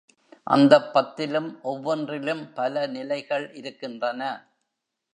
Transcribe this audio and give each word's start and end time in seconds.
அந்தப் 0.47 0.87
பத்திலும் 0.93 1.61
ஒவ்வொன்றிலும் 1.61 2.53
பல 2.53 2.87
நிலைகள் 2.87 3.53
இருக்கின்றன. 3.53 4.21